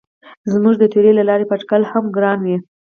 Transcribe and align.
زموږ 0.51 0.75
د 0.79 0.83
تیورۍ 0.91 1.11
له 1.15 1.23
لارې 1.29 1.45
به 1.49 1.53
اټکل 1.57 1.81
هم 1.91 2.05
ګران 2.15 2.39
وي. 2.47 2.57